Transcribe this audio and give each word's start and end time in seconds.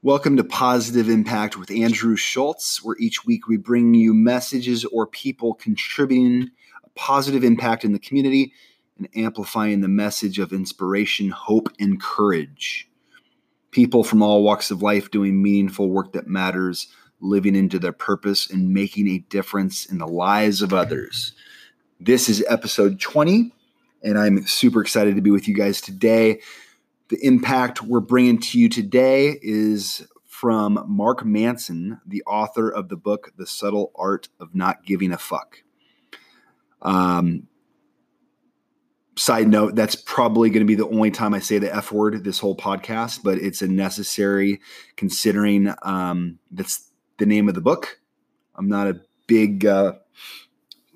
Welcome 0.00 0.38
to 0.38 0.44
Positive 0.44 1.10
Impact 1.10 1.58
with 1.58 1.70
Andrew 1.70 2.16
Schultz, 2.16 2.82
where 2.82 2.96
each 2.98 3.26
week 3.26 3.46
we 3.46 3.58
bring 3.58 3.92
you 3.92 4.14
messages 4.14 4.84
or 4.86 5.06
people 5.06 5.52
contributing 5.52 6.50
a 6.82 6.88
positive 6.94 7.44
impact 7.44 7.84
in 7.84 7.92
the 7.92 7.98
community 7.98 8.54
and 8.96 9.08
amplifying 9.14 9.82
the 9.82 9.88
message 9.88 10.38
of 10.38 10.52
inspiration, 10.52 11.28
hope, 11.28 11.68
and 11.78 12.00
courage. 12.00 12.88
People 13.70 14.02
from 14.02 14.22
all 14.22 14.42
walks 14.42 14.70
of 14.70 14.82
life 14.82 15.10
doing 15.10 15.42
meaningful 15.42 15.90
work 15.90 16.14
that 16.14 16.26
matters, 16.26 16.88
living 17.20 17.54
into 17.54 17.78
their 17.78 17.92
purpose, 17.92 18.48
and 18.50 18.72
making 18.72 19.08
a 19.08 19.18
difference 19.28 19.84
in 19.84 19.98
the 19.98 20.08
lives 20.08 20.62
of 20.62 20.72
others. 20.72 21.34
This 22.00 22.28
is 22.28 22.44
episode 22.48 23.00
20, 23.00 23.52
and 24.04 24.16
I'm 24.16 24.46
super 24.46 24.80
excited 24.80 25.16
to 25.16 25.20
be 25.20 25.32
with 25.32 25.48
you 25.48 25.54
guys 25.54 25.80
today. 25.80 26.40
The 27.08 27.18
impact 27.26 27.82
we're 27.82 27.98
bringing 27.98 28.38
to 28.38 28.58
you 28.60 28.68
today 28.68 29.36
is 29.42 30.06
from 30.24 30.84
Mark 30.86 31.24
Manson, 31.24 32.00
the 32.06 32.22
author 32.22 32.70
of 32.70 32.88
the 32.88 32.96
book 32.96 33.32
The 33.36 33.48
Subtle 33.48 33.90
Art 33.96 34.28
of 34.38 34.54
Not 34.54 34.86
Giving 34.86 35.10
a 35.10 35.18
Fuck. 35.18 35.64
Um, 36.82 37.48
side 39.16 39.48
note, 39.48 39.74
that's 39.74 39.96
probably 39.96 40.50
going 40.50 40.64
to 40.64 40.66
be 40.66 40.76
the 40.76 40.86
only 40.86 41.10
time 41.10 41.34
I 41.34 41.40
say 41.40 41.58
the 41.58 41.74
F 41.74 41.90
word 41.90 42.22
this 42.22 42.38
whole 42.38 42.56
podcast, 42.56 43.24
but 43.24 43.38
it's 43.38 43.60
a 43.60 43.66
necessary 43.66 44.60
considering 44.94 45.74
um, 45.82 46.38
that's 46.52 46.92
the 47.16 47.26
name 47.26 47.48
of 47.48 47.56
the 47.56 47.60
book. 47.60 47.98
I'm 48.54 48.68
not 48.68 48.86
a 48.86 49.00
big 49.26 49.66
uh, 49.66 49.94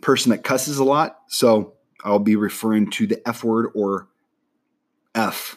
person 0.02 0.30
that 0.30 0.44
cusses 0.44 0.78
a 0.78 0.84
lot, 0.84 1.20
so 1.28 1.74
I'll 2.04 2.18
be 2.18 2.36
referring 2.36 2.90
to 2.90 3.06
the 3.06 3.26
F 3.26 3.42
word 3.42 3.70
or 3.74 4.08
F 5.14 5.56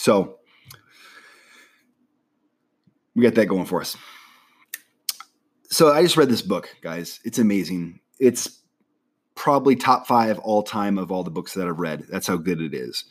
so 0.00 0.38
we 3.14 3.22
got 3.22 3.34
that 3.34 3.46
going 3.46 3.66
for 3.66 3.82
us. 3.82 3.98
So 5.64 5.92
I 5.92 6.02
just 6.02 6.16
read 6.16 6.30
this 6.30 6.40
book, 6.40 6.74
guys. 6.80 7.20
It's 7.22 7.38
amazing. 7.38 8.00
It's 8.18 8.62
probably 9.34 9.76
top 9.76 10.06
five 10.06 10.38
all 10.38 10.62
time 10.62 10.96
of 10.96 11.12
all 11.12 11.22
the 11.22 11.30
books 11.30 11.52
that 11.52 11.68
I've 11.68 11.78
read. 11.78 12.04
That's 12.08 12.26
how 12.26 12.38
good 12.38 12.62
it 12.62 12.72
is. 12.72 13.04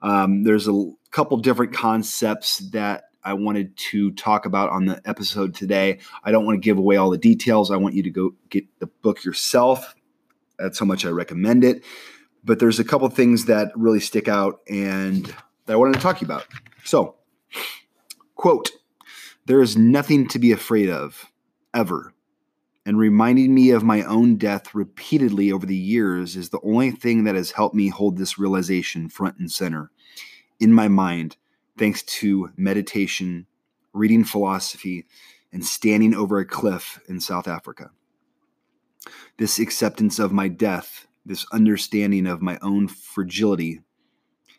Um, 0.00 0.44
there's 0.44 0.66
a 0.66 0.90
couple 1.10 1.36
different 1.36 1.74
concepts 1.74 2.58
that 2.70 3.09
I 3.22 3.34
wanted 3.34 3.76
to 3.76 4.12
talk 4.12 4.46
about 4.46 4.70
on 4.70 4.86
the 4.86 5.00
episode 5.04 5.54
today. 5.54 6.00
I 6.24 6.30
don't 6.30 6.44
want 6.44 6.56
to 6.56 6.64
give 6.64 6.78
away 6.78 6.96
all 6.96 7.10
the 7.10 7.18
details. 7.18 7.70
I 7.70 7.76
want 7.76 7.94
you 7.94 8.02
to 8.02 8.10
go 8.10 8.34
get 8.48 8.64
the 8.78 8.86
book 8.86 9.24
yourself. 9.24 9.94
That's 10.58 10.78
how 10.78 10.86
much 10.86 11.04
I 11.04 11.10
recommend 11.10 11.64
it. 11.64 11.84
But 12.44 12.58
there's 12.58 12.78
a 12.78 12.84
couple 12.84 13.08
things 13.10 13.46
that 13.46 13.72
really 13.76 14.00
stick 14.00 14.28
out 14.28 14.60
and 14.68 15.26
that 15.66 15.74
I 15.74 15.76
wanted 15.76 15.94
to 15.94 16.00
talk 16.00 16.18
to 16.18 16.24
you 16.24 16.26
about. 16.26 16.46
So, 16.84 17.16
quote, 18.34 18.70
there 19.46 19.60
is 19.60 19.76
nothing 19.76 20.28
to 20.28 20.38
be 20.38 20.52
afraid 20.52 20.88
of, 20.88 21.26
ever. 21.74 22.14
And 22.86 22.98
reminding 22.98 23.54
me 23.54 23.70
of 23.70 23.82
my 23.82 24.02
own 24.04 24.36
death 24.36 24.74
repeatedly 24.74 25.52
over 25.52 25.66
the 25.66 25.76
years 25.76 26.34
is 26.34 26.48
the 26.48 26.60
only 26.62 26.90
thing 26.90 27.24
that 27.24 27.34
has 27.34 27.50
helped 27.50 27.74
me 27.74 27.88
hold 27.88 28.16
this 28.16 28.38
realization 28.38 29.10
front 29.10 29.38
and 29.38 29.52
center 29.52 29.90
in 30.60 30.72
my 30.72 30.88
mind, 30.88 31.36
thanks 31.80 32.02
to 32.02 32.50
meditation, 32.58 33.46
reading 33.94 34.22
philosophy, 34.22 35.06
and 35.50 35.64
standing 35.64 36.14
over 36.14 36.38
a 36.38 36.44
cliff 36.44 37.00
in 37.08 37.18
South 37.18 37.48
Africa. 37.48 37.90
This 39.38 39.58
acceptance 39.58 40.18
of 40.18 40.30
my 40.30 40.46
death, 40.46 41.06
this 41.24 41.46
understanding 41.54 42.26
of 42.26 42.42
my 42.42 42.58
own 42.60 42.86
fragility, 42.86 43.80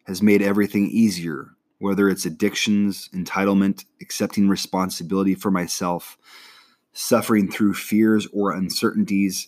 has 0.06 0.24
made 0.24 0.42
everything 0.42 0.88
easier, 0.88 1.52
whether 1.78 2.10
it's 2.10 2.26
addictions, 2.26 3.08
entitlement, 3.14 3.86
accepting 4.02 4.50
responsibility 4.50 5.36
for 5.36 5.52
myself, 5.52 6.18
suffering 6.92 7.52
through 7.52 7.76
fears 7.76 8.28
or 8.34 8.52
uncertainties, 8.52 9.48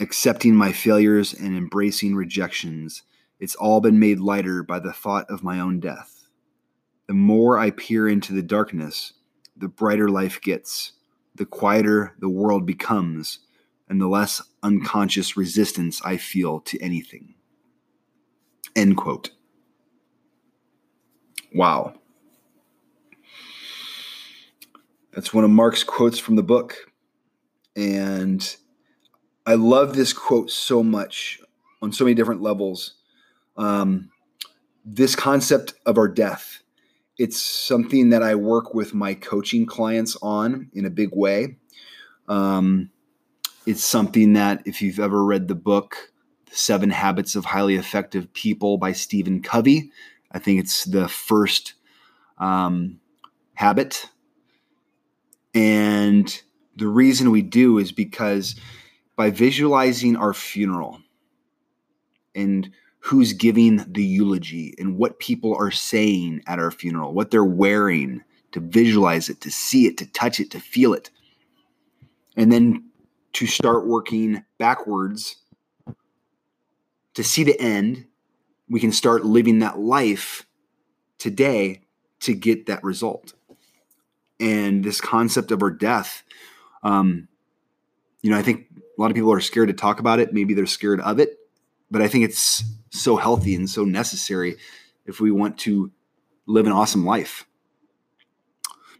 accepting 0.00 0.56
my 0.56 0.72
failures 0.72 1.32
and 1.32 1.56
embracing 1.56 2.16
rejections. 2.16 3.04
It's 3.38 3.54
all 3.54 3.80
been 3.80 4.00
made 4.00 4.18
lighter 4.18 4.64
by 4.64 4.80
the 4.80 4.92
thought 4.92 5.26
of 5.30 5.44
my 5.44 5.60
own 5.60 5.78
death. 5.78 6.19
The 7.10 7.14
more 7.14 7.58
I 7.58 7.70
peer 7.70 8.08
into 8.08 8.32
the 8.32 8.40
darkness, 8.40 9.14
the 9.56 9.66
brighter 9.66 10.08
life 10.08 10.40
gets, 10.40 10.92
the 11.34 11.44
quieter 11.44 12.14
the 12.20 12.28
world 12.28 12.64
becomes, 12.64 13.40
and 13.88 14.00
the 14.00 14.06
less 14.06 14.40
unconscious 14.62 15.36
resistance 15.36 16.00
I 16.04 16.18
feel 16.18 16.60
to 16.60 16.80
anything. 16.80 17.34
End 18.76 18.96
quote. 18.96 19.30
Wow. 21.52 21.94
That's 25.12 25.34
one 25.34 25.42
of 25.42 25.50
Mark's 25.50 25.82
quotes 25.82 26.20
from 26.20 26.36
the 26.36 26.44
book. 26.44 26.76
And 27.74 28.56
I 29.44 29.54
love 29.54 29.96
this 29.96 30.12
quote 30.12 30.52
so 30.52 30.84
much 30.84 31.40
on 31.82 31.90
so 31.90 32.04
many 32.04 32.14
different 32.14 32.40
levels. 32.40 32.94
Um, 33.56 34.12
this 34.84 35.16
concept 35.16 35.74
of 35.84 35.98
our 35.98 36.06
death, 36.06 36.62
it's 37.20 37.38
something 37.38 38.08
that 38.08 38.22
I 38.22 38.34
work 38.34 38.72
with 38.72 38.94
my 38.94 39.12
coaching 39.12 39.66
clients 39.66 40.16
on 40.22 40.70
in 40.72 40.86
a 40.86 40.90
big 40.90 41.10
way. 41.12 41.58
Um, 42.28 42.88
it's 43.66 43.84
something 43.84 44.32
that, 44.32 44.62
if 44.64 44.80
you've 44.80 44.98
ever 44.98 45.22
read 45.22 45.46
the 45.46 45.54
book, 45.54 46.12
Seven 46.50 46.88
Habits 46.88 47.36
of 47.36 47.44
Highly 47.44 47.74
Effective 47.74 48.32
People 48.32 48.78
by 48.78 48.92
Stephen 48.92 49.42
Covey. 49.42 49.92
I 50.32 50.38
think 50.38 50.60
it's 50.60 50.86
the 50.86 51.08
first 51.08 51.74
um, 52.38 53.00
habit. 53.52 54.08
And 55.54 56.42
the 56.74 56.88
reason 56.88 57.30
we 57.30 57.42
do 57.42 57.76
is 57.76 57.92
because 57.92 58.56
by 59.14 59.30
visualizing 59.30 60.16
our 60.16 60.32
funeral 60.32 61.02
and 62.34 62.70
who's 63.00 63.32
giving 63.32 63.84
the 63.88 64.04
eulogy 64.04 64.74
and 64.78 64.96
what 64.96 65.18
people 65.18 65.54
are 65.56 65.70
saying 65.70 66.42
at 66.46 66.58
our 66.58 66.70
funeral, 66.70 67.12
what 67.12 67.30
they're 67.30 67.44
wearing, 67.44 68.22
to 68.52 68.60
visualize 68.60 69.28
it, 69.28 69.40
to 69.40 69.50
see 69.50 69.86
it, 69.86 69.96
to 69.98 70.06
touch 70.06 70.40
it, 70.40 70.50
to 70.50 70.60
feel 70.60 70.92
it. 70.92 71.10
And 72.36 72.52
then 72.52 72.90
to 73.34 73.46
start 73.46 73.86
working 73.86 74.44
backwards 74.58 75.36
to 77.14 77.24
see 77.24 77.44
the 77.44 77.60
end, 77.60 78.06
we 78.68 78.80
can 78.80 78.92
start 78.92 79.24
living 79.24 79.60
that 79.60 79.78
life 79.78 80.46
today 81.18 81.82
to 82.20 82.34
get 82.34 82.66
that 82.66 82.82
result. 82.84 83.34
And 84.38 84.84
this 84.84 85.00
concept 85.00 85.50
of 85.50 85.62
our 85.62 85.70
death, 85.70 86.22
um, 86.82 87.28
you 88.22 88.30
know, 88.30 88.38
I 88.38 88.42
think 88.42 88.66
a 88.76 89.00
lot 89.00 89.10
of 89.10 89.14
people 89.14 89.32
are 89.32 89.40
scared 89.40 89.68
to 89.68 89.74
talk 89.74 90.00
about 90.00 90.18
it. 90.18 90.32
Maybe 90.32 90.54
they're 90.54 90.66
scared 90.66 91.00
of 91.00 91.18
it, 91.18 91.38
but 91.90 92.00
I 92.00 92.08
think 92.08 92.24
it's 92.24 92.64
so 92.90 93.16
healthy 93.16 93.54
and 93.54 93.68
so 93.68 93.84
necessary 93.84 94.56
if 95.06 95.20
we 95.20 95.30
want 95.30 95.58
to 95.58 95.90
live 96.46 96.66
an 96.66 96.72
awesome 96.72 97.04
life. 97.04 97.46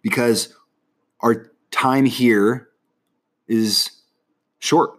Because 0.03 0.55
our 1.21 1.53
time 1.71 2.07
here 2.07 2.69
is 3.47 3.91
short, 4.59 4.93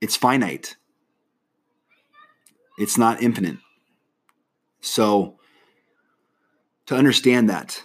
it's 0.00 0.16
finite 0.16 0.76
it's 2.76 2.98
not 2.98 3.22
infinite. 3.22 3.56
So, 4.80 5.38
to 6.86 6.94
understand 6.94 7.50
that, 7.50 7.82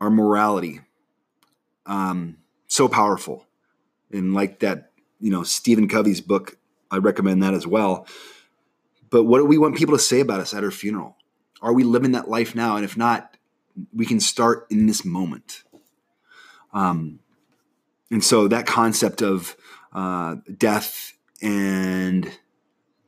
our 0.00 0.10
morality, 0.10 0.80
um, 1.86 2.38
so 2.66 2.88
powerful. 2.88 3.46
And 4.12 4.34
like 4.34 4.60
that, 4.60 4.92
you 5.20 5.30
know, 5.30 5.42
Stephen 5.42 5.88
Covey's 5.88 6.20
book, 6.20 6.58
I 6.90 6.98
recommend 6.98 7.42
that 7.42 7.54
as 7.54 7.66
well. 7.66 8.06
But 9.10 9.24
what 9.24 9.38
do 9.38 9.44
we 9.44 9.58
want 9.58 9.76
people 9.76 9.96
to 9.96 10.02
say 10.02 10.20
about 10.20 10.40
us 10.40 10.54
at 10.54 10.64
our 10.64 10.70
funeral? 10.70 11.16
Are 11.60 11.72
we 11.72 11.82
living 11.84 12.12
that 12.12 12.28
life 12.28 12.54
now? 12.54 12.76
And 12.76 12.84
if 12.84 12.96
not, 12.96 13.36
we 13.92 14.06
can 14.06 14.20
start 14.20 14.66
in 14.70 14.86
this 14.86 15.04
moment. 15.04 15.64
Um, 16.72 17.20
and 18.10 18.22
so 18.22 18.48
that 18.48 18.66
concept 18.66 19.22
of 19.22 19.56
uh, 19.92 20.36
death 20.56 21.12
and 21.40 22.30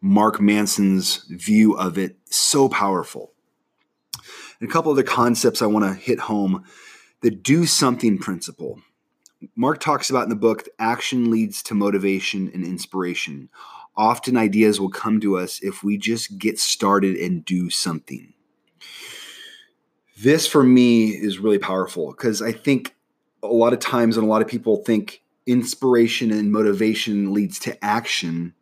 Mark 0.00 0.40
Manson's 0.40 1.24
view 1.28 1.74
of 1.74 1.98
it 1.98 2.16
so 2.24 2.68
powerful. 2.68 3.32
And 4.60 4.68
a 4.68 4.72
couple 4.72 4.92
other 4.92 5.02
concepts 5.02 5.62
I 5.62 5.66
want 5.66 5.84
to 5.84 5.94
hit 5.94 6.20
home 6.20 6.64
the 7.20 7.30
do 7.30 7.66
something 7.66 8.18
principle. 8.18 8.80
Mark 9.56 9.80
talks 9.80 10.10
about 10.10 10.24
in 10.24 10.28
the 10.28 10.36
book 10.36 10.68
action 10.78 11.30
leads 11.30 11.62
to 11.64 11.74
motivation 11.74 12.50
and 12.52 12.64
inspiration. 12.64 13.48
Often 13.96 14.36
ideas 14.36 14.80
will 14.80 14.90
come 14.90 15.20
to 15.20 15.38
us 15.38 15.60
if 15.62 15.82
we 15.82 15.98
just 15.98 16.38
get 16.38 16.58
started 16.58 17.16
and 17.16 17.44
do 17.44 17.70
something. 17.70 18.32
This 20.18 20.46
for 20.46 20.62
me 20.62 21.08
is 21.08 21.38
really 21.38 21.58
powerful 21.58 22.10
because 22.10 22.42
I 22.42 22.52
think 22.52 22.94
a 23.42 23.48
lot 23.48 23.72
of 23.72 23.78
times 23.78 24.16
and 24.16 24.26
a 24.26 24.28
lot 24.28 24.42
of 24.42 24.48
people 24.48 24.84
think 24.84 25.22
inspiration 25.46 26.30
and 26.30 26.52
motivation 26.52 27.32
leads 27.32 27.58
to 27.60 27.84
action 27.84 28.54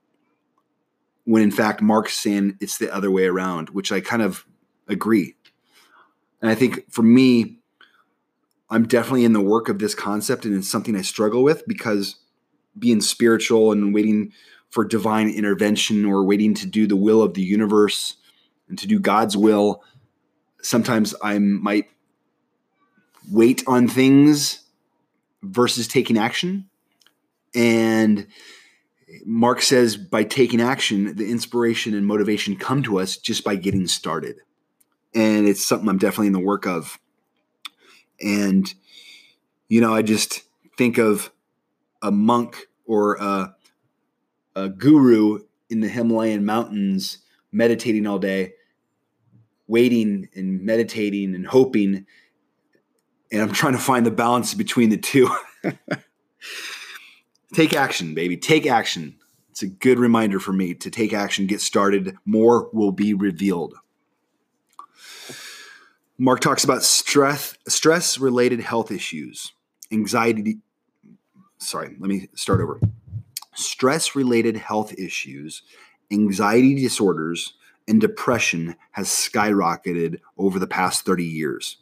when 1.24 1.42
in 1.42 1.50
fact 1.50 1.82
Mark's 1.82 2.16
saying 2.16 2.56
it's 2.60 2.78
the 2.78 2.92
other 2.94 3.10
way 3.10 3.26
around, 3.26 3.70
which 3.70 3.92
I 3.92 4.00
kind 4.00 4.22
of 4.22 4.46
agree. 4.86 5.34
And 6.40 6.50
I 6.50 6.54
think 6.54 6.90
for 6.90 7.02
me, 7.02 7.57
I'm 8.70 8.86
definitely 8.86 9.24
in 9.24 9.32
the 9.32 9.40
work 9.40 9.68
of 9.68 9.78
this 9.78 9.94
concept 9.94 10.44
and 10.44 10.54
it's 10.54 10.68
something 10.68 10.94
I 10.94 11.02
struggle 11.02 11.42
with 11.42 11.66
because 11.66 12.16
being 12.78 13.00
spiritual 13.00 13.72
and 13.72 13.94
waiting 13.94 14.32
for 14.70 14.84
divine 14.84 15.30
intervention 15.30 16.04
or 16.04 16.24
waiting 16.24 16.54
to 16.54 16.66
do 16.66 16.86
the 16.86 16.96
will 16.96 17.22
of 17.22 17.34
the 17.34 17.42
universe 17.42 18.16
and 18.68 18.78
to 18.78 18.86
do 18.86 18.98
God's 18.98 19.36
will, 19.36 19.82
sometimes 20.60 21.14
I 21.22 21.38
might 21.38 21.86
wait 23.30 23.62
on 23.66 23.88
things 23.88 24.62
versus 25.42 25.88
taking 25.88 26.18
action. 26.18 26.68
And 27.54 28.26
Mark 29.24 29.62
says 29.62 29.96
by 29.96 30.24
taking 30.24 30.60
action, 30.60 31.16
the 31.16 31.30
inspiration 31.30 31.94
and 31.94 32.06
motivation 32.06 32.56
come 32.56 32.82
to 32.82 33.00
us 33.00 33.16
just 33.16 33.44
by 33.44 33.56
getting 33.56 33.86
started. 33.86 34.40
And 35.14 35.48
it's 35.48 35.64
something 35.64 35.88
I'm 35.88 35.98
definitely 35.98 36.28
in 36.28 36.32
the 36.34 36.38
work 36.38 36.66
of. 36.66 36.98
And, 38.20 38.72
you 39.68 39.80
know, 39.80 39.94
I 39.94 40.02
just 40.02 40.42
think 40.76 40.98
of 40.98 41.32
a 42.02 42.10
monk 42.10 42.66
or 42.84 43.16
a, 43.16 43.54
a 44.54 44.68
guru 44.68 45.40
in 45.70 45.80
the 45.80 45.88
Himalayan 45.88 46.44
mountains 46.44 47.18
meditating 47.52 48.06
all 48.06 48.18
day, 48.18 48.54
waiting 49.66 50.28
and 50.34 50.62
meditating 50.62 51.34
and 51.34 51.46
hoping. 51.46 52.06
And 53.30 53.42
I'm 53.42 53.52
trying 53.52 53.74
to 53.74 53.78
find 53.78 54.06
the 54.06 54.10
balance 54.10 54.54
between 54.54 54.88
the 54.90 54.96
two. 54.96 55.28
take 57.54 57.74
action, 57.74 58.14
baby. 58.14 58.36
Take 58.36 58.66
action. 58.66 59.16
It's 59.50 59.62
a 59.62 59.68
good 59.68 59.98
reminder 59.98 60.38
for 60.40 60.52
me 60.52 60.74
to 60.74 60.90
take 60.90 61.12
action, 61.12 61.46
get 61.46 61.60
started. 61.60 62.16
More 62.24 62.70
will 62.72 62.92
be 62.92 63.12
revealed. 63.12 63.74
Mark 66.20 66.40
talks 66.40 66.64
about 66.64 66.82
stress 66.82 67.56
stress 67.68 68.18
related 68.18 68.58
health 68.60 68.90
issues, 68.90 69.52
anxiety. 69.92 70.58
Sorry, 71.58 71.94
let 72.00 72.08
me 72.08 72.28
start 72.34 72.60
over. 72.60 72.80
Stress 73.54 74.16
related 74.16 74.56
health 74.56 74.92
issues, 74.98 75.62
anxiety 76.10 76.74
disorders, 76.74 77.54
and 77.86 78.00
depression 78.00 78.74
has 78.92 79.08
skyrocketed 79.08 80.18
over 80.36 80.58
the 80.58 80.66
past 80.66 81.06
30 81.06 81.24
years. 81.24 81.76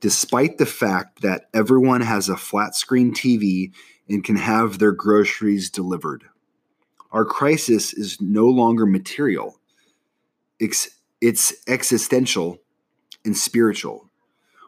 Despite 0.00 0.56
the 0.56 0.66
fact 0.66 1.20
that 1.20 1.48
everyone 1.52 2.00
has 2.00 2.30
a 2.30 2.36
flat 2.36 2.74
screen 2.74 3.12
TV 3.12 3.72
and 4.08 4.24
can 4.24 4.36
have 4.36 4.78
their 4.78 4.92
groceries 4.92 5.68
delivered. 5.68 6.24
Our 7.12 7.24
crisis 7.26 7.92
is 7.92 8.20
no 8.20 8.46
longer 8.46 8.86
material, 8.86 9.60
it's, 10.58 10.88
it's 11.20 11.52
existential 11.68 12.60
and 13.26 13.36
spiritual. 13.36 14.08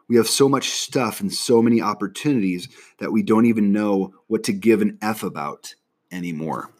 We 0.07 0.15
have 0.17 0.27
so 0.27 0.49
much 0.49 0.69
stuff 0.71 1.21
and 1.21 1.31
so 1.33 1.61
many 1.61 1.81
opportunities 1.81 2.67
that 2.99 3.11
we 3.11 3.23
don't 3.23 3.45
even 3.45 3.71
know 3.71 4.13
what 4.27 4.43
to 4.45 4.53
give 4.53 4.81
an 4.81 4.97
F 5.01 5.23
about 5.23 5.73
anymore. 6.11 6.71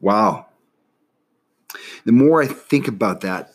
Wow. 0.00 0.46
The 2.04 2.12
more 2.12 2.42
I 2.42 2.46
think 2.46 2.88
about 2.88 3.22
that, 3.22 3.52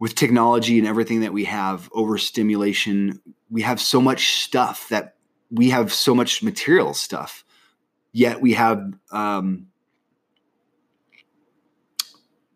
with 0.00 0.14
technology 0.14 0.78
and 0.78 0.86
everything 0.86 1.20
that 1.20 1.32
we 1.32 1.44
have, 1.44 1.88
overstimulation, 1.94 3.20
we 3.48 3.62
have 3.62 3.80
so 3.80 4.00
much 4.00 4.42
stuff 4.42 4.88
that 4.88 5.14
we 5.50 5.70
have 5.70 5.92
so 5.92 6.14
much 6.14 6.42
material 6.42 6.92
stuff, 6.92 7.44
yet 8.12 8.40
we 8.40 8.52
have 8.54 8.92
um, 9.12 9.68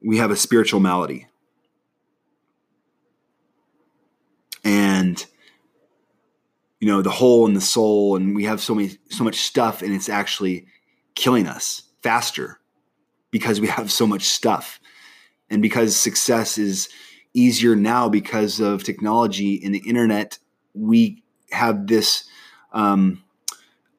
we 0.02 0.18
have 0.18 0.30
a 0.30 0.36
spiritual 0.36 0.80
malady, 0.80 1.26
and 4.64 5.24
you 6.80 6.88
know 6.88 7.02
the 7.02 7.10
hole 7.10 7.46
in 7.46 7.54
the 7.54 7.60
soul, 7.60 8.16
and 8.16 8.34
we 8.34 8.44
have 8.44 8.60
so 8.60 8.74
many 8.74 8.98
so 9.10 9.24
much 9.24 9.36
stuff, 9.36 9.82
and 9.82 9.94
it's 9.94 10.08
actually 10.08 10.66
killing 11.14 11.46
us 11.46 11.82
faster 12.02 12.58
because 13.30 13.60
we 13.60 13.66
have 13.78 13.90
so 13.90 14.06
much 14.06 14.24
stuff, 14.24 14.80
and 15.50 15.62
because 15.62 15.96
success 15.96 16.58
is 16.58 16.88
easier 17.34 17.76
now 17.76 18.08
because 18.08 18.58
of 18.58 18.82
technology 18.82 19.60
and 19.62 19.74
the 19.74 19.86
internet 19.86 20.38
we 20.78 21.22
have 21.50 21.86
this 21.86 22.24
um, 22.72 23.22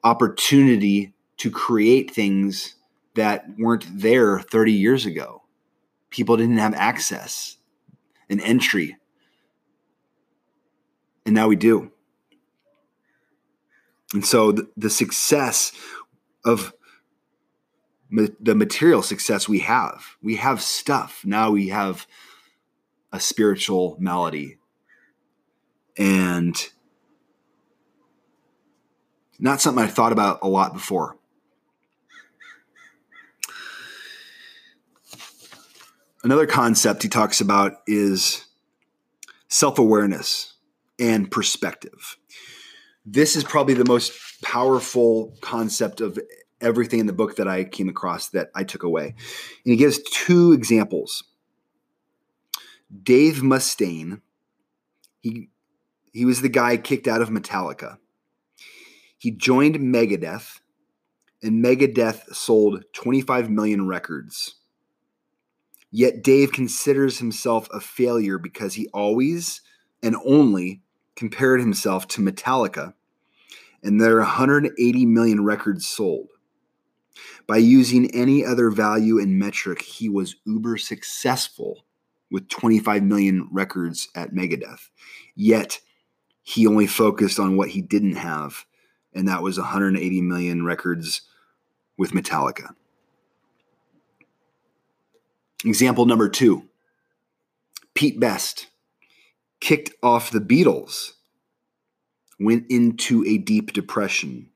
opportunity 0.04 1.12
to 1.36 1.50
create 1.50 2.10
things 2.10 2.74
that 3.14 3.44
weren't 3.58 3.86
there 3.92 4.40
30 4.40 4.72
years 4.72 5.06
ago. 5.06 5.39
People 6.10 6.36
didn't 6.36 6.58
have 6.58 6.74
access 6.74 7.56
and 8.28 8.40
entry. 8.40 8.96
And 11.24 11.34
now 11.34 11.48
we 11.48 11.56
do. 11.56 11.92
And 14.12 14.24
so 14.24 14.52
the, 14.52 14.68
the 14.76 14.90
success 14.90 15.72
of 16.44 16.72
ma- 18.08 18.26
the 18.40 18.54
material 18.54 19.02
success 19.02 19.48
we 19.48 19.60
have, 19.60 20.16
we 20.20 20.36
have 20.36 20.60
stuff. 20.60 21.22
Now 21.24 21.52
we 21.52 21.68
have 21.68 22.06
a 23.12 23.20
spiritual 23.20 23.96
malady 24.00 24.58
and 25.96 26.56
not 29.38 29.60
something 29.60 29.82
I 29.82 29.88
thought 29.88 30.12
about 30.12 30.40
a 30.42 30.48
lot 30.48 30.72
before. 30.72 31.16
Another 36.22 36.46
concept 36.46 37.02
he 37.02 37.08
talks 37.08 37.40
about 37.40 37.76
is 37.86 38.44
self 39.48 39.78
awareness 39.78 40.54
and 40.98 41.30
perspective. 41.30 42.16
This 43.06 43.36
is 43.36 43.44
probably 43.44 43.74
the 43.74 43.86
most 43.86 44.12
powerful 44.42 45.34
concept 45.40 46.02
of 46.02 46.18
everything 46.60 47.00
in 47.00 47.06
the 47.06 47.14
book 47.14 47.36
that 47.36 47.48
I 47.48 47.64
came 47.64 47.88
across 47.88 48.28
that 48.30 48.50
I 48.54 48.64
took 48.64 48.82
away. 48.82 49.06
And 49.64 49.72
he 49.72 49.76
gives 49.76 50.02
two 50.02 50.52
examples. 50.52 51.24
Dave 53.02 53.36
Mustaine, 53.36 54.20
he 55.22 55.48
he 56.12 56.24
was 56.24 56.42
the 56.42 56.48
guy 56.48 56.76
kicked 56.76 57.08
out 57.08 57.22
of 57.22 57.30
Metallica. 57.30 57.96
He 59.16 59.30
joined 59.30 59.76
Megadeth, 59.76 60.60
and 61.42 61.64
Megadeth 61.64 62.34
sold 62.34 62.84
25 62.92 63.48
million 63.48 63.86
records. 63.86 64.59
Yet 65.90 66.22
Dave 66.22 66.52
considers 66.52 67.18
himself 67.18 67.68
a 67.72 67.80
failure 67.80 68.38
because 68.38 68.74
he 68.74 68.88
always 68.88 69.60
and 70.02 70.16
only 70.24 70.82
compared 71.16 71.60
himself 71.60 72.06
to 72.08 72.22
Metallica, 72.22 72.94
and 73.82 74.00
there 74.00 74.16
are 74.16 74.20
180 74.20 75.06
million 75.06 75.44
records 75.44 75.86
sold. 75.86 76.28
By 77.46 77.58
using 77.58 78.10
any 78.14 78.44
other 78.44 78.70
value 78.70 79.18
and 79.18 79.38
metric, 79.38 79.82
he 79.82 80.08
was 80.08 80.36
uber 80.44 80.78
successful 80.78 81.84
with 82.30 82.48
25 82.48 83.02
million 83.02 83.48
records 83.50 84.08
at 84.14 84.32
Megadeth. 84.32 84.88
Yet 85.34 85.80
he 86.42 86.66
only 86.66 86.86
focused 86.86 87.38
on 87.38 87.56
what 87.56 87.70
he 87.70 87.82
didn't 87.82 88.16
have, 88.16 88.64
and 89.12 89.26
that 89.28 89.42
was 89.42 89.58
180 89.58 90.20
million 90.22 90.64
records 90.64 91.22
with 91.96 92.12
Metallica. 92.12 92.74
Example 95.64 96.06
number 96.06 96.28
two 96.28 96.68
Pete 97.94 98.18
Best 98.18 98.68
kicked 99.60 99.90
off 100.02 100.30
the 100.30 100.40
Beatles, 100.40 101.12
went 102.38 102.66
into 102.70 103.24
a 103.26 103.36
deep 103.36 103.72
depression, 103.72 104.50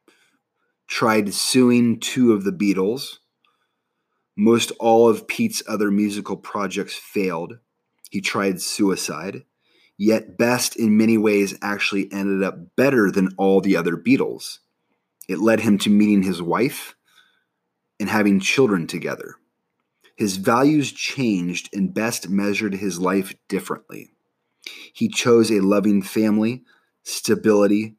tried 0.87 1.34
suing 1.34 2.00
two 2.00 2.32
of 2.32 2.44
the 2.44 2.52
Beatles. 2.52 3.18
Most 4.37 4.73
all 4.80 5.08
of 5.08 5.28
Pete's 5.28 5.62
other 5.68 5.90
musical 5.90 6.37
projects 6.37 6.94
failed. 6.94 7.58
He 8.11 8.20
tried 8.20 8.61
suicide 8.61 9.44
yet 9.96 10.37
Best 10.37 10.76
in 10.76 10.96
many 10.96 11.18
ways 11.18 11.56
actually 11.62 12.11
ended 12.12 12.42
up 12.42 12.76
better 12.76 13.11
than 13.11 13.34
all 13.37 13.61
the 13.61 13.76
other 13.76 13.96
Beatles. 13.96 14.58
It 15.28 15.38
led 15.38 15.61
him 15.61 15.78
to 15.78 15.90
meeting 15.90 16.23
his 16.23 16.42
wife 16.42 16.94
and 18.00 18.08
having 18.08 18.40
children 18.40 18.87
together. 18.87 19.37
His 20.16 20.37
values 20.37 20.92
changed 20.92 21.71
and 21.75 21.92
Best 21.92 22.28
measured 22.28 22.75
his 22.75 22.99
life 23.00 23.35
differently. 23.49 24.11
He 24.92 25.09
chose 25.09 25.50
a 25.50 25.61
loving 25.61 26.02
family, 26.02 26.62
stability, 27.02 27.97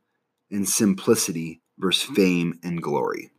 and 0.50 0.68
simplicity 0.68 1.62
versus 1.78 2.10
fame 2.16 2.60
and 2.64 2.82
glory. 2.82 3.32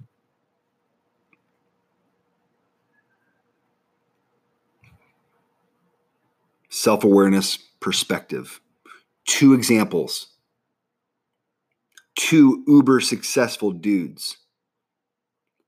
Self 6.68 7.04
awareness 7.04 7.58
perspective. 7.80 8.60
Two 9.24 9.54
examples 9.54 10.28
two 12.16 12.64
uber 12.66 13.00
successful 13.00 13.70
dudes. 13.70 14.38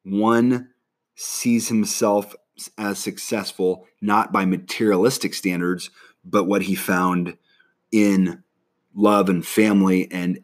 One 0.03 0.71
sees 1.15 1.69
himself 1.69 2.35
as 2.77 2.99
successful 2.99 3.87
not 4.01 4.33
by 4.33 4.45
materialistic 4.45 5.35
standards, 5.35 5.91
but 6.25 6.45
what 6.45 6.63
he 6.63 6.75
found 6.75 7.37
in 7.91 8.43
love 8.95 9.29
and 9.29 9.47
family 9.47 10.11
and 10.11 10.43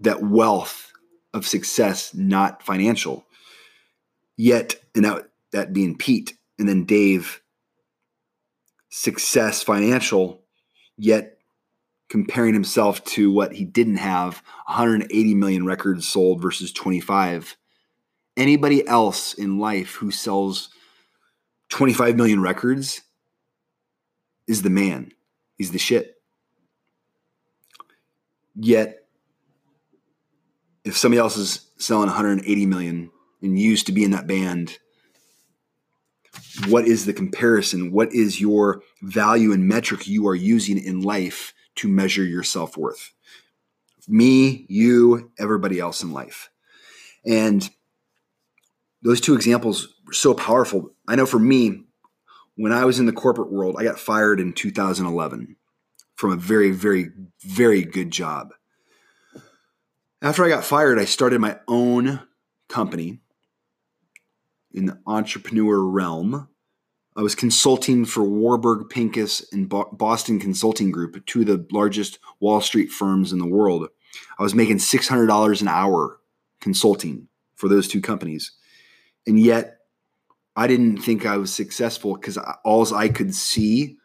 that 0.00 0.22
wealth 0.22 0.92
of 1.32 1.46
success, 1.46 2.14
not 2.14 2.62
financial. 2.62 3.26
Yet, 4.36 4.76
and 4.94 5.04
that, 5.04 5.28
that 5.52 5.72
being 5.72 5.96
Pete, 5.96 6.34
and 6.58 6.68
then 6.68 6.84
Dave, 6.84 7.40
success 8.88 9.62
financial, 9.62 10.42
yet 10.96 11.38
comparing 12.08 12.52
himself 12.52 13.02
to 13.04 13.32
what 13.32 13.54
he 13.54 13.64
didn't 13.64 13.96
have 13.96 14.42
180 14.66 15.34
million 15.34 15.64
records 15.64 16.06
sold 16.06 16.42
versus 16.42 16.72
25. 16.72 17.56
Anybody 18.36 18.86
else 18.86 19.34
in 19.34 19.58
life 19.58 19.94
who 19.94 20.10
sells 20.10 20.70
25 21.68 22.16
million 22.16 22.40
records 22.40 23.02
is 24.46 24.62
the 24.62 24.70
man. 24.70 25.12
He's 25.56 25.70
the 25.70 25.78
shit. 25.78 26.16
Yet, 28.54 29.06
if 30.84 30.96
somebody 30.96 31.20
else 31.20 31.36
is 31.36 31.70
selling 31.78 32.08
180 32.08 32.66
million 32.66 33.10
and 33.40 33.58
used 33.58 33.86
to 33.86 33.92
be 33.92 34.04
in 34.04 34.10
that 34.10 34.26
band, 34.26 34.78
what 36.68 36.86
is 36.86 37.06
the 37.06 37.12
comparison? 37.12 37.92
What 37.92 38.12
is 38.12 38.40
your 38.40 38.82
value 39.02 39.52
and 39.52 39.66
metric 39.66 40.06
you 40.06 40.26
are 40.28 40.34
using 40.34 40.78
in 40.78 41.02
life 41.02 41.54
to 41.76 41.88
measure 41.88 42.24
your 42.24 42.42
self 42.42 42.76
worth? 42.76 43.12
Me, 44.08 44.66
you, 44.68 45.30
everybody 45.38 45.78
else 45.78 46.02
in 46.02 46.12
life. 46.12 46.50
And 47.24 47.68
those 49.02 49.20
two 49.20 49.34
examples 49.34 49.94
were 50.06 50.12
so 50.12 50.34
powerful. 50.34 50.90
I 51.08 51.16
know 51.16 51.26
for 51.26 51.38
me, 51.38 51.84
when 52.56 52.72
I 52.72 52.84
was 52.84 52.98
in 52.98 53.06
the 53.06 53.12
corporate 53.12 53.50
world, 53.50 53.76
I 53.78 53.84
got 53.84 53.98
fired 53.98 54.40
in 54.40 54.52
2011 54.52 55.56
from 56.14 56.32
a 56.32 56.36
very, 56.36 56.70
very, 56.70 57.10
very 57.40 57.82
good 57.82 58.10
job. 58.10 58.52
After 60.20 60.44
I 60.44 60.48
got 60.48 60.64
fired, 60.64 60.98
I 60.98 61.04
started 61.04 61.40
my 61.40 61.58
own 61.66 62.20
company 62.68 63.20
in 64.72 64.86
the 64.86 65.00
entrepreneur 65.06 65.80
realm. 65.80 66.48
I 67.16 67.22
was 67.22 67.34
consulting 67.34 68.04
for 68.04 68.22
Warburg 68.22 68.88
Pincus 68.88 69.52
and 69.52 69.68
Boston 69.68 70.38
Consulting 70.38 70.90
Group, 70.90 71.26
two 71.26 71.40
of 71.40 71.46
the 71.46 71.66
largest 71.70 72.18
Wall 72.40 72.60
Street 72.60 72.90
firms 72.90 73.32
in 73.32 73.38
the 73.38 73.46
world. 73.46 73.88
I 74.38 74.42
was 74.42 74.54
making 74.54 74.78
$600 74.78 75.60
an 75.60 75.68
hour 75.68 76.20
consulting 76.60 77.28
for 77.56 77.68
those 77.68 77.88
two 77.88 78.00
companies. 78.00 78.52
And 79.26 79.38
yet, 79.38 79.78
I 80.54 80.66
didn't 80.66 80.98
think 80.98 81.24
I 81.24 81.36
was 81.36 81.52
successful 81.52 82.14
because 82.14 82.38
all 82.64 82.94
I 82.94 83.08
could 83.08 83.34
see 83.34 83.96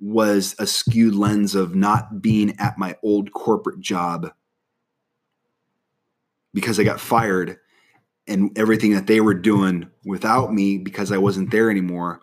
was 0.00 0.54
a 0.58 0.66
skewed 0.66 1.14
lens 1.14 1.54
of 1.54 1.74
not 1.74 2.22
being 2.22 2.58
at 2.58 2.78
my 2.78 2.96
old 3.02 3.32
corporate 3.32 3.80
job 3.80 4.32
because 6.54 6.80
I 6.80 6.84
got 6.84 7.00
fired 7.00 7.58
and 8.26 8.56
everything 8.56 8.94
that 8.94 9.06
they 9.06 9.20
were 9.20 9.34
doing 9.34 9.90
without 10.04 10.52
me 10.52 10.78
because 10.78 11.12
I 11.12 11.18
wasn't 11.18 11.50
there 11.50 11.70
anymore. 11.70 12.22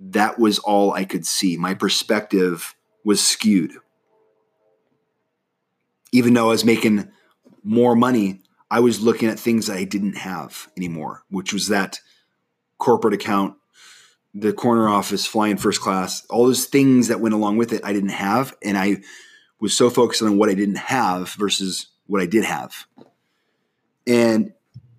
That 0.00 0.38
was 0.38 0.58
all 0.58 0.92
I 0.92 1.04
could 1.04 1.26
see. 1.26 1.56
My 1.56 1.74
perspective 1.74 2.74
was 3.04 3.24
skewed. 3.24 3.72
Even 6.12 6.34
though 6.34 6.46
I 6.46 6.52
was 6.52 6.64
making 6.64 7.08
more 7.62 7.94
money, 7.94 8.40
I 8.74 8.80
was 8.80 9.00
looking 9.00 9.28
at 9.28 9.38
things 9.38 9.70
I 9.70 9.84
didn't 9.84 10.16
have 10.16 10.66
anymore, 10.76 11.22
which 11.30 11.52
was 11.52 11.68
that 11.68 12.00
corporate 12.76 13.14
account, 13.14 13.54
the 14.34 14.52
corner 14.52 14.88
office, 14.88 15.24
flying 15.24 15.58
first 15.58 15.80
class, 15.80 16.26
all 16.26 16.46
those 16.46 16.64
things 16.64 17.06
that 17.06 17.20
went 17.20 17.36
along 17.36 17.56
with 17.56 17.72
it, 17.72 17.82
I 17.84 17.92
didn't 17.92 18.08
have. 18.08 18.52
And 18.64 18.76
I 18.76 18.96
was 19.60 19.76
so 19.76 19.90
focused 19.90 20.22
on 20.22 20.38
what 20.38 20.48
I 20.48 20.54
didn't 20.54 20.78
have 20.78 21.30
versus 21.34 21.86
what 22.06 22.20
I 22.20 22.26
did 22.26 22.42
have. 22.42 22.74
And 24.08 24.52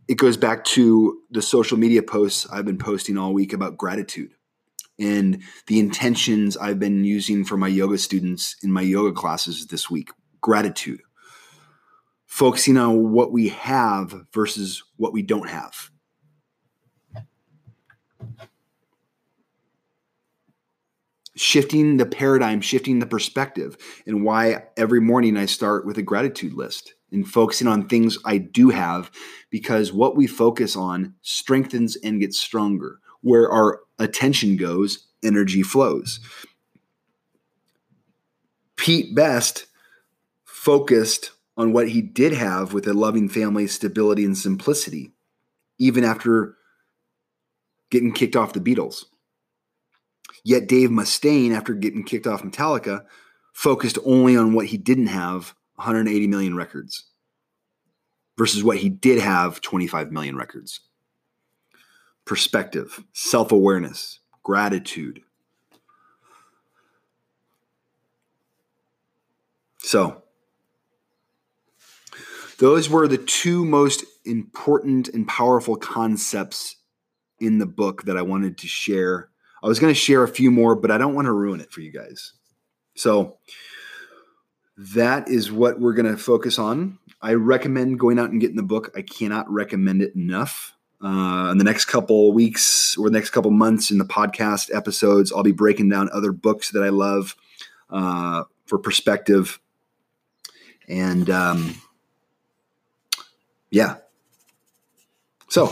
it 0.07 0.15
goes 0.15 0.37
back 0.37 0.63
to 0.75 1.19
the 1.29 1.41
social 1.41 1.77
media 1.77 2.01
posts 2.01 2.47
I've 2.49 2.63
been 2.63 2.77
posting 2.77 3.17
all 3.17 3.33
week 3.33 3.51
about 3.51 3.77
gratitude 3.77 4.31
and 4.97 5.41
the 5.67 5.79
intentions 5.79 6.55
I've 6.55 6.79
been 6.79 7.03
using 7.03 7.43
for 7.43 7.57
my 7.57 7.67
yoga 7.67 7.97
students 7.97 8.55
in 8.63 8.71
my 8.71 8.83
yoga 8.83 9.11
classes 9.11 9.67
this 9.67 9.89
week. 9.89 10.11
Gratitude. 10.39 11.01
Focusing 12.35 12.75
on 12.75 13.13
what 13.13 13.31
we 13.31 13.47
have 13.47 14.13
versus 14.33 14.83
what 14.97 15.13
we 15.13 15.21
don't 15.21 15.47
have. 15.47 15.89
shifting 21.37 21.95
the 21.95 22.05
paradigm, 22.05 22.59
shifting 22.59 22.99
the 22.99 23.05
perspective, 23.05 23.77
and 24.05 24.25
why 24.25 24.65
every 24.75 24.99
morning 24.99 25.37
I 25.37 25.45
start 25.45 25.85
with 25.85 25.97
a 25.97 26.01
gratitude 26.01 26.51
list 26.51 26.93
and 27.09 27.25
focusing 27.25 27.67
on 27.67 27.87
things 27.87 28.17
I 28.25 28.37
do 28.37 28.69
have 28.69 29.09
because 29.49 29.93
what 29.93 30.17
we 30.17 30.27
focus 30.27 30.75
on 30.75 31.13
strengthens 31.21 31.95
and 31.97 32.19
gets 32.19 32.37
stronger. 32.37 32.99
Where 33.21 33.49
our 33.49 33.79
attention 33.97 34.57
goes, 34.57 35.07
energy 35.23 35.63
flows. 35.63 36.19
Pete 38.75 39.15
Best 39.15 39.67
focused 40.43 41.31
on 41.57 41.73
what 41.73 41.89
he 41.89 42.01
did 42.01 42.33
have 42.33 42.73
with 42.73 42.87
a 42.87 42.93
loving 42.93 43.29
family, 43.29 43.67
stability, 43.67 44.25
and 44.25 44.37
simplicity, 44.37 45.13
even 45.77 46.03
after 46.03 46.57
getting 47.89 48.11
kicked 48.11 48.35
off 48.35 48.53
the 48.53 48.59
Beatles. 48.59 49.05
Yet 50.43 50.67
Dave 50.67 50.89
Mustaine, 50.89 51.55
after 51.55 51.73
getting 51.73 52.03
kicked 52.03 52.27
off 52.27 52.43
Metallica, 52.43 53.05
focused 53.53 53.97
only 54.05 54.35
on 54.35 54.53
what 54.53 54.67
he 54.67 54.77
didn't 54.77 55.07
have 55.07 55.55
180 55.75 56.27
million 56.27 56.55
records 56.55 57.05
versus 58.37 58.63
what 58.63 58.77
he 58.77 58.89
did 58.89 59.19
have 59.21 59.61
25 59.61 60.11
million 60.11 60.35
records. 60.35 60.81
Perspective, 62.25 63.03
self 63.13 63.51
awareness, 63.51 64.19
gratitude. 64.43 65.21
So, 69.77 70.23
those 72.59 72.89
were 72.89 73.07
the 73.07 73.17
two 73.17 73.65
most 73.65 74.03
important 74.25 75.07
and 75.09 75.27
powerful 75.27 75.75
concepts 75.75 76.77
in 77.39 77.59
the 77.59 77.65
book 77.65 78.03
that 78.03 78.17
I 78.17 78.21
wanted 78.21 78.57
to 78.59 78.67
share 78.67 79.29
I 79.65 79.67
was 79.67 79.79
going 79.79 79.91
to 79.91 79.99
share 79.99 80.21
a 80.21 80.27
few 80.27 80.51
more, 80.51 80.75
but 80.75 80.91
I 80.91 80.99
don't 80.99 81.15
want 81.15 81.25
to 81.25 81.31
ruin 81.31 81.59
it 81.59 81.71
for 81.71 81.81
you 81.81 81.91
guys. 81.91 82.33
So 82.95 83.37
that 84.77 85.27
is 85.27 85.51
what 85.51 85.79
we're 85.79 85.95
going 85.95 86.05
to 86.05 86.21
focus 86.21 86.59
on. 86.59 86.99
I 87.19 87.33
recommend 87.33 87.99
going 87.99 88.19
out 88.19 88.29
and 88.29 88.39
getting 88.39 88.57
the 88.57 88.61
book. 88.61 88.91
I 88.95 89.01
cannot 89.01 89.49
recommend 89.49 90.03
it 90.03 90.13
enough. 90.15 90.73
Uh, 91.03 91.49
in 91.51 91.57
the 91.57 91.63
next 91.63 91.85
couple 91.85 92.31
weeks 92.31 92.95
or 92.95 93.09
the 93.09 93.17
next 93.17 93.31
couple 93.31 93.49
months 93.49 93.89
in 93.89 93.97
the 93.97 94.05
podcast 94.05 94.73
episodes, 94.73 95.33
I'll 95.33 95.41
be 95.41 95.51
breaking 95.51 95.89
down 95.89 96.09
other 96.13 96.31
books 96.31 96.69
that 96.69 96.83
I 96.83 96.89
love 96.89 97.35
uh, 97.89 98.43
for 98.67 98.77
perspective. 98.77 99.59
And 100.87 101.27
um, 101.31 101.75
yeah. 103.75 103.97
So, 105.49 105.69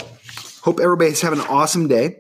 hope 0.62 0.82
everybody's 0.82 1.22
having 1.22 1.40
an 1.40 1.48
awesome 1.48 1.88
day. 1.88 2.20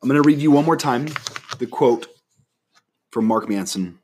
I'm 0.00 0.08
going 0.08 0.22
to 0.22 0.26
read 0.26 0.38
you 0.38 0.52
one 0.52 0.64
more 0.64 0.76
time 0.76 1.08
the 1.58 1.66
quote 1.66 2.06
from 3.10 3.24
Mark 3.24 3.48
Manson 3.48 3.98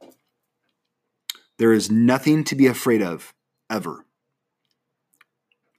There 1.58 1.72
is 1.72 1.92
nothing 1.92 2.42
to 2.44 2.56
be 2.56 2.66
afraid 2.66 3.02
of, 3.02 3.32
ever. 3.70 4.04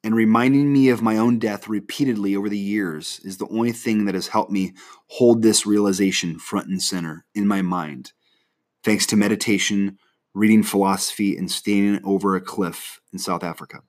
And 0.02 0.16
reminding 0.16 0.72
me 0.72 0.88
of 0.88 1.02
my 1.02 1.18
own 1.18 1.40
death 1.40 1.68
repeatedly 1.68 2.38
over 2.38 2.48
the 2.48 2.58
years 2.58 3.20
is 3.26 3.36
the 3.38 3.50
only 3.50 3.74
thing 3.74 4.06
that 4.06 4.16
has 4.16 4.30
helped 4.30 4.52
me 4.52 4.76
hold 5.08 5.42
this 5.42 5.66
realization 5.66 6.40
front 6.40 6.68
and 6.68 6.82
center 6.82 7.26
in 7.36 7.48
my 7.48 7.62
mind, 7.62 8.14
thanks 8.82 9.06
to 9.08 9.18
meditation, 9.18 9.98
reading 10.36 10.62
philosophy, 10.62 11.36
and 11.38 11.50
standing 11.50 12.00
over 12.04 12.36
a 12.36 12.42
cliff 12.42 13.00
in 13.14 13.18
South 13.18 13.44
Africa. 13.44 13.80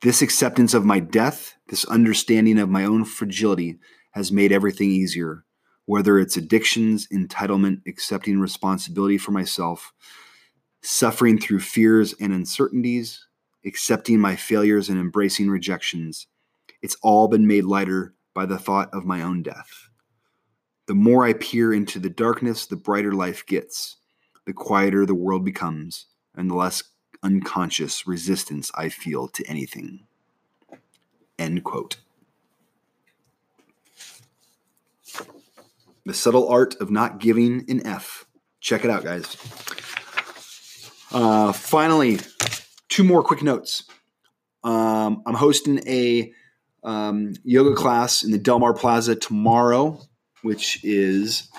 This 0.00 0.22
acceptance 0.22 0.72
of 0.72 0.86
my 0.86 1.00
death, 1.00 1.54
this 1.68 1.84
understanding 1.84 2.58
of 2.58 2.70
my 2.70 2.84
own 2.84 3.04
fragility, 3.04 3.78
has 4.12 4.32
made 4.32 4.52
everything 4.52 4.90
easier, 4.90 5.44
whether 5.84 6.18
it's 6.18 6.36
addictions, 6.36 7.06
entitlement, 7.12 7.82
accepting 7.86 8.40
responsibility 8.40 9.18
for 9.18 9.32
myself, 9.32 9.92
suffering 10.82 11.38
through 11.38 11.60
fears 11.60 12.14
and 12.18 12.32
uncertainties, 12.32 13.26
accepting 13.66 14.18
my 14.18 14.34
failures 14.34 14.88
and 14.88 14.98
embracing 14.98 15.50
rejections. 15.50 16.26
It's 16.80 16.96
all 17.02 17.28
been 17.28 17.46
made 17.46 17.64
lighter 17.64 18.14
by 18.34 18.46
the 18.46 18.58
thought 18.58 18.88
of 18.94 19.04
my 19.04 19.20
own 19.20 19.42
death. 19.42 19.90
The 20.86 20.94
more 20.94 21.26
I 21.26 21.34
peer 21.34 21.70
into 21.70 21.98
the 21.98 22.08
darkness, 22.08 22.64
the 22.64 22.76
brighter 22.76 23.12
life 23.12 23.44
gets. 23.44 23.97
The 24.48 24.54
quieter 24.54 25.04
the 25.04 25.14
world 25.14 25.44
becomes 25.44 26.06
and 26.34 26.50
the 26.50 26.54
less 26.54 26.82
unconscious 27.22 28.06
resistance 28.06 28.70
I 28.74 28.88
feel 28.88 29.28
to 29.28 29.44
anything. 29.46 30.06
End 31.38 31.62
quote. 31.64 31.98
The 36.06 36.14
Subtle 36.14 36.48
Art 36.48 36.76
of 36.80 36.90
Not 36.90 37.18
Giving 37.18 37.66
an 37.68 37.86
F. 37.86 38.24
Check 38.58 38.86
it 38.86 38.90
out, 38.90 39.04
guys. 39.04 39.36
Uh, 41.12 41.52
finally, 41.52 42.18
two 42.88 43.04
more 43.04 43.22
quick 43.22 43.42
notes. 43.42 43.84
Um, 44.64 45.22
I'm 45.26 45.34
hosting 45.34 45.86
a 45.86 46.32
um, 46.82 47.34
yoga 47.44 47.74
class 47.74 48.24
in 48.24 48.30
the 48.30 48.38
Del 48.38 48.60
Mar 48.60 48.72
Plaza 48.72 49.14
tomorrow, 49.14 50.00
which 50.40 50.82
is 50.82 51.50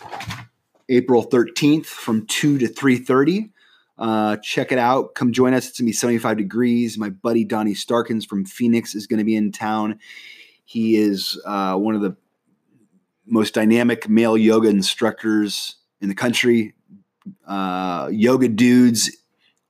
April 0.89 1.25
13th 1.25 1.86
from 1.86 2.25
2 2.25 2.58
to 2.58 2.67
3.30. 2.67 3.51
Uh, 3.98 4.38
check 4.38 4.72
it 4.72 4.77
out. 4.77 5.13
Come 5.13 5.31
join 5.31 5.53
us. 5.53 5.67
It's 5.67 5.79
going 5.79 5.86
to 5.86 5.89
be 5.89 5.93
75 5.93 6.38
degrees. 6.38 6.98
My 6.98 7.10
buddy 7.10 7.43
Donnie 7.43 7.75
Starkins 7.75 8.25
from 8.25 8.46
Phoenix 8.46 8.96
is 8.96 9.08
going 9.08 9.19
to 9.19 9.25
be 9.25 9.36
in 9.36 9.51
town. 9.51 10.00
He 10.65 10.96
is 10.96 11.39
uh, 11.46 11.75
one 11.75 11.96
of 11.96 12.01
the 12.01 12.15
most 13.25 13.53
dynamic 13.53 14.10
male 14.10 14.38
yoga 14.38 14.69
instructors 14.69 15.75
in 16.01 16.10
the 16.10 16.15
country. 16.15 16.74
Uh, 17.46 18.10
yoga 18.12 18.48
dudes 18.48 19.12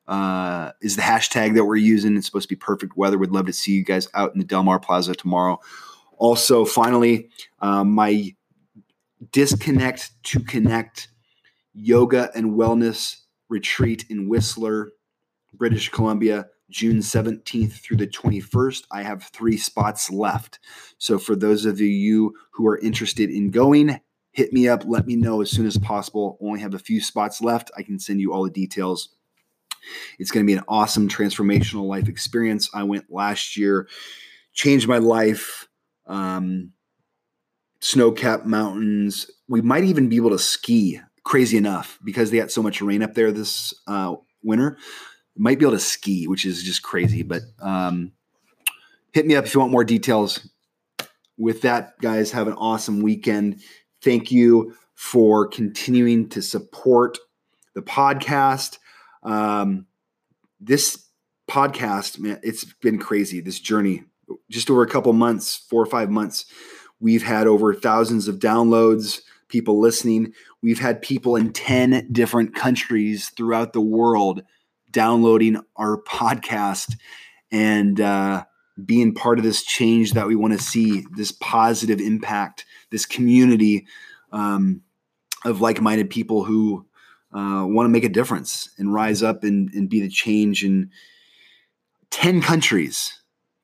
uh, 0.07 0.71
is 0.81 0.95
the 0.95 1.01
hashtag 1.01 1.55
that 1.55 1.65
we're 1.65 1.75
using. 1.75 2.15
It's 2.15 2.25
supposed 2.25 2.49
to 2.49 2.55
be 2.55 2.59
perfect 2.59 2.97
weather. 2.97 3.17
We'd 3.17 3.31
love 3.31 3.47
to 3.47 3.53
see 3.53 3.73
you 3.73 3.83
guys 3.83 4.07
out 4.13 4.33
in 4.33 4.39
the 4.39 4.45
Del 4.45 4.63
Mar 4.63 4.79
Plaza 4.79 5.15
tomorrow. 5.15 5.59
Also, 6.17 6.65
finally, 6.65 7.29
um, 7.61 7.91
my 7.91 8.35
disconnect 9.31 10.11
to 10.23 10.39
connect 10.39 11.09
yoga 11.73 12.29
and 12.35 12.53
wellness 12.53 13.17
retreat 13.49 14.05
in 14.09 14.29
Whistler, 14.29 14.91
British 15.53 15.89
Columbia, 15.89 16.47
June 16.69 16.97
17th 16.97 17.73
through 17.73 17.97
the 17.97 18.07
21st. 18.07 18.83
I 18.91 19.03
have 19.03 19.23
three 19.23 19.57
spots 19.57 20.11
left. 20.11 20.59
So, 20.97 21.17
for 21.17 21.35
those 21.35 21.65
of 21.65 21.79
you 21.79 22.35
who 22.51 22.67
are 22.67 22.77
interested 22.79 23.29
in 23.29 23.49
going, 23.49 23.99
hit 24.31 24.53
me 24.53 24.67
up. 24.67 24.83
Let 24.85 25.07
me 25.07 25.15
know 25.15 25.41
as 25.41 25.49
soon 25.49 25.65
as 25.65 25.77
possible. 25.77 26.38
Only 26.41 26.59
have 26.59 26.75
a 26.75 26.79
few 26.79 27.01
spots 27.01 27.41
left. 27.41 27.71
I 27.75 27.83
can 27.83 27.99
send 27.99 28.21
you 28.21 28.33
all 28.33 28.43
the 28.43 28.51
details. 28.51 29.09
It's 30.19 30.31
going 30.31 30.45
to 30.45 30.47
be 30.47 30.57
an 30.57 30.63
awesome 30.67 31.07
transformational 31.07 31.88
life 31.88 32.07
experience. 32.07 32.69
I 32.73 32.83
went 32.83 33.05
last 33.09 33.57
year, 33.57 33.88
changed 34.53 34.88
my 34.88 34.97
life. 34.97 35.67
Um, 36.05 36.73
snow 37.79 38.12
capped 38.12 38.45
mountains. 38.45 39.29
We 39.48 39.62
might 39.62 39.83
even 39.83 40.09
be 40.09 40.17
able 40.17 40.31
to 40.31 40.39
ski, 40.39 41.00
crazy 41.24 41.57
enough, 41.57 42.00
because 42.03 42.31
they 42.31 42.38
got 42.38 42.51
so 42.51 42.63
much 42.63 42.81
rain 42.81 43.03
up 43.03 43.13
there 43.13 43.31
this 43.31 43.74
uh, 43.88 44.15
winter 44.43 44.77
might 45.39 45.57
be 45.57 45.65
able 45.65 45.75
to 45.75 45.79
ski, 45.79 46.27
which 46.27 46.45
is 46.45 46.62
just 46.62 46.83
crazy. 46.83 47.24
But 47.24 47.41
um, 47.62 48.12
hit 49.13 49.25
me 49.25 49.36
up 49.36 49.45
if 49.45 49.53
you 49.53 49.62
want 49.62 49.71
more 49.71 49.86
details. 49.86 50.48
With 51.38 51.62
that, 51.62 51.98
guys, 52.01 52.31
have 52.31 52.48
an 52.48 52.53
awesome 52.53 53.01
weekend. 53.01 53.62
Thank 54.03 54.31
you 54.31 54.75
for 54.95 55.48
continuing 55.48 56.27
to 56.29 56.41
support 56.41 57.17
the 57.74 57.81
podcast. 57.81 58.77
Um, 59.24 59.88
this 60.59 61.05
podcast, 61.50 62.19
man, 62.19 62.41
it's 62.43 62.65
been 62.65 63.00
crazy. 63.00 63.39
This 63.39 63.59
journey, 63.59 64.03
just 64.51 64.69
over 64.69 64.83
a 64.83 64.89
couple 64.89 65.13
months, 65.13 65.55
four 65.69 65.81
or 65.81 65.86
five 65.86 66.09
months, 66.09 66.45
we've 66.99 67.23
had 67.23 67.47
over 67.47 67.73
thousands 67.73 68.27
of 68.27 68.39
downloads, 68.39 69.21
people 69.47 69.79
listening. 69.79 70.33
We've 70.61 70.79
had 70.79 71.01
people 71.01 71.35
in 71.35 71.53
10 71.53 72.09
different 72.11 72.55
countries 72.55 73.29
throughout 73.29 73.73
the 73.73 73.81
world 73.81 74.43
downloading 74.91 75.62
our 75.75 76.01
podcast 76.01 76.95
and 77.51 77.99
uh, 77.99 78.45
being 78.85 79.13
part 79.13 79.39
of 79.39 79.43
this 79.43 79.63
change 79.63 80.13
that 80.13 80.27
we 80.27 80.35
want 80.35 80.53
to 80.53 80.63
see, 80.63 81.05
this 81.15 81.31
positive 81.31 81.99
impact, 81.99 82.65
this 82.91 83.05
community 83.05 83.85
um, 84.31 84.81
of 85.45 85.62
like 85.62 85.81
minded 85.81 86.09
people 86.09 86.43
who 86.43 86.85
uh, 87.33 87.65
want 87.67 87.85
to 87.85 87.91
make 87.91 88.03
a 88.03 88.09
difference 88.09 88.69
and 88.77 88.93
rise 88.93 89.21
up 89.21 89.43
and, 89.43 89.69
and 89.73 89.89
be 89.89 89.99
the 89.99 90.09
change 90.09 90.63
in 90.63 90.89
10 92.12 92.41
countries, 92.41 93.18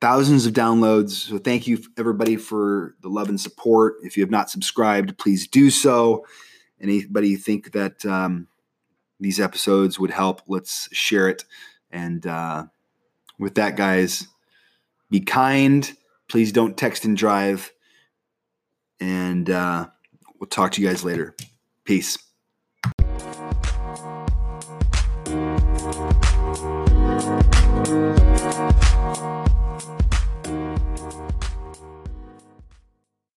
thousands 0.06 0.46
of 0.46 0.54
downloads. 0.54 1.14
So, 1.14 1.40
thank 1.40 1.66
you, 1.66 1.82
everybody, 1.98 2.36
for 2.36 2.94
the 3.02 3.10
love 3.10 3.28
and 3.28 3.42
support. 3.42 3.96
If 4.04 4.16
you 4.16 4.22
have 4.22 4.30
not 4.30 4.52
subscribed, 4.52 5.18
please 5.18 5.48
do 5.48 5.72
so. 5.72 6.28
Anybody 6.80 7.36
think 7.36 7.72
that 7.72 8.06
um, 8.06 8.48
these 9.20 9.40
episodes 9.40 10.00
would 10.00 10.12
help, 10.12 10.44
let's 10.48 10.90
share 10.96 11.28
it. 11.28 11.46
And 11.90 12.28
uh, 12.28 12.66
with 13.40 13.56
that, 13.56 13.78
guys, 13.78 14.28
be 15.10 15.22
kind. 15.22 15.92
Please 16.28 16.52
don't 16.52 16.78
text 16.78 17.06
and 17.06 17.18
drive. 17.18 17.72
And 19.00 19.50
uh, 19.50 19.88
we'll 20.40 20.50
talk 20.50 20.74
to 20.74 20.84
you 20.84 20.88
guys 20.88 21.04
later. 21.04 21.36
Peace. 21.84 22.25